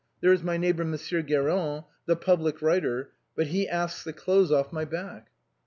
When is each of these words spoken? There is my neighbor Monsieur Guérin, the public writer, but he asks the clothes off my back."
There 0.19 0.33
is 0.33 0.41
my 0.41 0.57
neighbor 0.57 0.83
Monsieur 0.83 1.21
Guérin, 1.21 1.85
the 2.07 2.15
public 2.15 2.63
writer, 2.63 3.11
but 3.35 3.45
he 3.49 3.69
asks 3.69 4.03
the 4.03 4.13
clothes 4.13 4.51
off 4.51 4.73
my 4.73 4.83
back." 4.83 5.29